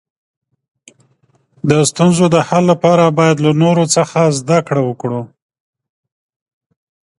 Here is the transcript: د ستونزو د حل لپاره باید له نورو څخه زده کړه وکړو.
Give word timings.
د 1.69 1.71
ستونزو 1.89 2.25
د 2.35 2.37
حل 2.47 2.63
لپاره 2.71 3.05
باید 3.19 3.37
له 3.45 3.51
نورو 3.63 3.83
څخه 3.95 4.19
زده 4.39 4.59
کړه 4.67 4.81
وکړو. 4.89 5.21